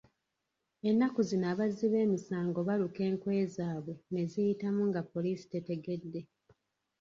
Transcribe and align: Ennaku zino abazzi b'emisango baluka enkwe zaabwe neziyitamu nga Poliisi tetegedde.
Ennaku 0.89 1.19
zino 1.29 1.45
abazzi 1.53 1.85
b'emisango 1.93 2.59
baluka 2.67 3.01
enkwe 3.09 3.33
zaabwe 3.55 3.93
neziyitamu 4.15 4.81
nga 4.89 5.01
Poliisi 5.11 5.45
tetegedde. 5.53 6.21